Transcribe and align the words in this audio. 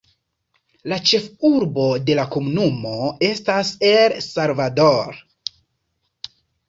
La 0.93 0.97
ĉefurbo 1.09 1.83
de 2.07 2.15
la 2.19 2.25
komunumo 2.35 2.93
estas 3.29 3.75
El 3.91 4.17
Salvador. 4.31 5.21